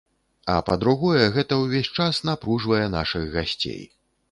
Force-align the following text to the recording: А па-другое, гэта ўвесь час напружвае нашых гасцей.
А 0.53 0.53
па-другое, 0.69 1.25
гэта 1.35 1.59
ўвесь 1.65 1.91
час 1.99 2.23
напружвае 2.31 2.83
нашых 2.97 3.31
гасцей. 3.39 3.81